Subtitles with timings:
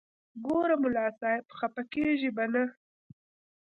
[0.45, 2.63] ګوره ملا صاحب خپه کېږې به نه.